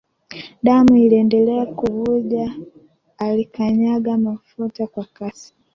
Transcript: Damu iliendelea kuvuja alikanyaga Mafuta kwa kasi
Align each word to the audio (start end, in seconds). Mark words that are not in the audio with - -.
Damu 0.63 0.95
iliendelea 0.97 1.65
kuvuja 1.65 2.55
alikanyaga 3.17 4.17
Mafuta 4.17 4.87
kwa 4.87 5.05
kasi 5.05 5.53